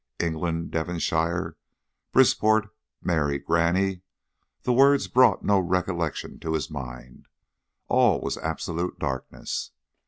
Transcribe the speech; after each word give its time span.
England, 0.19 0.71
Devonshire, 0.71 1.57
Brisport, 2.11 2.69
Mary, 3.03 3.37
Granny 3.37 4.01
the 4.63 4.73
words 4.73 5.07
brought 5.07 5.45
no 5.45 5.59
recollection 5.59 6.39
to 6.39 6.53
his 6.53 6.71
mind. 6.71 7.27
All 7.87 8.19
was 8.19 8.35
absolute 8.35 8.97
darkness. 8.97 9.69